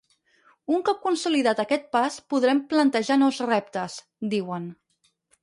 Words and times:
Un 0.77 0.79
cop 0.87 1.03
consolidat 1.03 1.61
aquest 1.63 1.85
pas 1.97 2.17
podrem 2.35 2.63
plantejar 2.73 3.19
nous 3.25 3.43
reptes, 3.53 4.01
diuen. 4.35 4.69